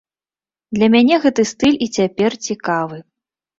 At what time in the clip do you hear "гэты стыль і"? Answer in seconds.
1.27-1.91